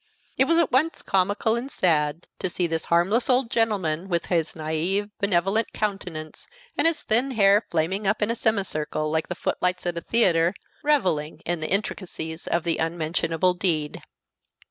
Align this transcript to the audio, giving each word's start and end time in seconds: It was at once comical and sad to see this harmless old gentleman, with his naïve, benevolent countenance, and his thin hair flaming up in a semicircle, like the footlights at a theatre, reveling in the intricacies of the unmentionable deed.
It 0.35 0.45
was 0.45 0.57
at 0.57 0.71
once 0.71 1.03
comical 1.03 1.55
and 1.55 1.69
sad 1.69 2.25
to 2.39 2.49
see 2.49 2.65
this 2.65 2.85
harmless 2.85 3.29
old 3.29 3.51
gentleman, 3.51 4.09
with 4.09 4.25
his 4.33 4.55
naïve, 4.55 5.11
benevolent 5.19 5.71
countenance, 5.73 6.47
and 6.75 6.87
his 6.87 7.03
thin 7.03 7.29
hair 7.29 7.67
flaming 7.69 8.07
up 8.07 8.23
in 8.23 8.31
a 8.31 8.35
semicircle, 8.35 9.11
like 9.11 9.27
the 9.27 9.35
footlights 9.35 9.85
at 9.85 9.99
a 9.99 10.01
theatre, 10.01 10.55
reveling 10.83 11.41
in 11.45 11.59
the 11.59 11.69
intricacies 11.69 12.47
of 12.47 12.63
the 12.63 12.79
unmentionable 12.79 13.53
deed. 13.53 14.01